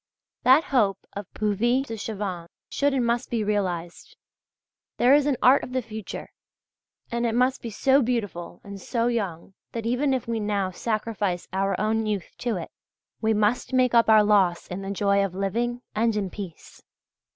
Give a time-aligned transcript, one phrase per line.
[0.41, 4.17] That hope of Puvis de Chavannes' should and must be realized:
[4.97, 6.31] there is an art of the future,
[7.11, 11.47] and it must be so beautiful and so young that even if we now sacrifice
[11.53, 12.71] our own youth to it,
[13.21, 16.81] we must make up our loss in the joy of living and in peace.